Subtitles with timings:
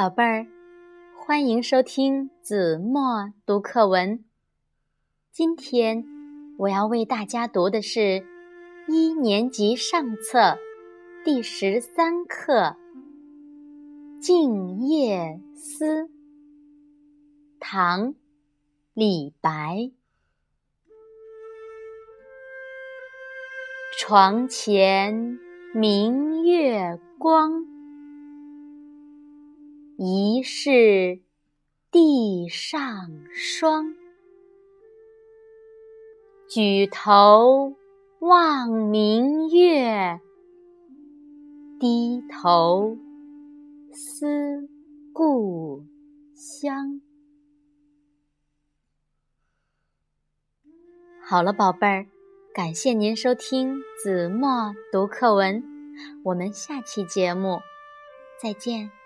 [0.00, 0.46] 宝贝儿，
[1.14, 4.24] 欢迎收听子墨读课文。
[5.30, 6.06] 今天
[6.56, 8.26] 我要为大家读的是
[8.88, 10.56] 一年级上册
[11.22, 12.76] 第十三课
[14.22, 16.04] 《静夜思》。
[17.58, 18.14] 唐·
[18.94, 19.90] 李白。
[23.98, 25.38] 床前
[25.74, 27.79] 明月光。
[30.02, 31.20] 疑是
[31.90, 33.94] 地上霜，
[36.48, 37.74] 举头
[38.18, 40.18] 望明月，
[41.78, 42.96] 低头
[43.92, 44.70] 思
[45.12, 45.84] 故
[46.34, 47.02] 乡。
[51.22, 52.06] 好了，宝贝儿，
[52.54, 55.62] 感谢您收听子墨读课文，
[56.24, 57.60] 我们下期节目
[58.42, 58.99] 再见。